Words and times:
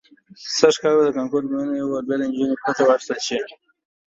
سږ 0.57 0.75
کال 0.81 0.93
به 0.97 1.03
د 1.05 1.09
کانکور 1.17 1.41
ازموینه 1.45 1.73
یو 1.79 1.87
وار 1.91 2.03
بیا 2.07 2.15
له 2.19 2.25
نجونو 2.31 2.55
پرته 2.61 2.81
واخیستل 2.85 3.19
شي. 3.27 3.37